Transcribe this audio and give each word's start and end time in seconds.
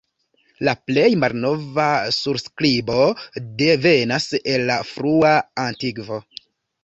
La 0.67 0.71
plej 0.89 1.09
malnova 1.23 1.85
surskribo 2.15 3.03
devenas 3.61 4.27
el 4.55 4.67
la 4.71 4.79
frua 4.93 5.35
antikvo. 5.67 6.19